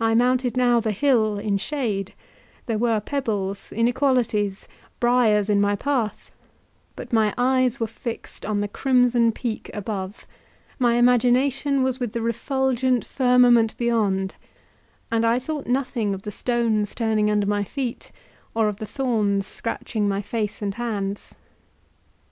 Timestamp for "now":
0.56-0.78